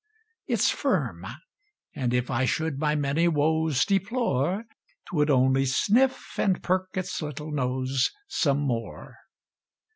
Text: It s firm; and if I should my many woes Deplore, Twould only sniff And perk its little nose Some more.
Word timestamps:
It 0.47 0.57
s 0.61 0.71
firm; 0.71 1.27
and 1.93 2.11
if 2.11 2.31
I 2.31 2.45
should 2.45 2.79
my 2.79 2.95
many 2.95 3.27
woes 3.27 3.85
Deplore, 3.85 4.65
Twould 5.07 5.29
only 5.29 5.65
sniff 5.65 6.39
And 6.39 6.63
perk 6.63 6.87
its 6.97 7.21
little 7.21 7.51
nose 7.51 8.09
Some 8.27 8.61
more. 8.61 9.17